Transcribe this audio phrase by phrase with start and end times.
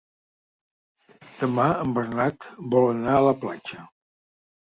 [1.41, 3.85] Demà en Bernat vol anar a la platja.